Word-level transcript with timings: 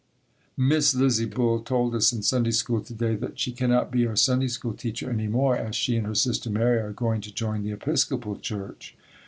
Miss 0.57 0.95
Lizzie 0.95 1.27
Bull 1.27 1.59
told 1.59 1.93
us 1.93 2.11
in 2.11 2.23
Sunday 2.23 2.49
School 2.49 2.81
to 2.85 2.93
day 2.95 3.15
that 3.17 3.37
she 3.39 3.51
cannot 3.51 3.91
be 3.91 4.07
our 4.07 4.15
Sunday 4.15 4.47
School 4.47 4.73
teacher 4.73 5.11
any 5.11 5.27
more, 5.27 5.55
as 5.55 5.75
she 5.75 5.95
and 5.95 6.07
her 6.07 6.15
sister 6.15 6.49
Mary 6.49 6.79
are 6.79 6.91
going 6.91 7.21
to 7.21 7.31
join 7.31 7.61
the 7.61 7.69
Episcopal 7.73 8.39
Church. 8.39 8.95